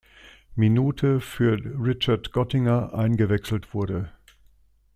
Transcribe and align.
Minute 0.55 1.19
für 1.19 1.59
Richard 1.63 2.31
Gottinger 2.31 2.91
eingewechselt 2.95 3.75
wurde. 3.75 4.11